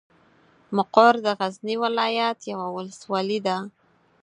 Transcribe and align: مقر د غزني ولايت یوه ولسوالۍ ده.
مقر 0.77 1.13
د 1.25 1.27
غزني 1.39 1.75
ولايت 1.83 2.39
یوه 2.51 2.67
ولسوالۍ 2.75 3.39
ده. 3.47 3.57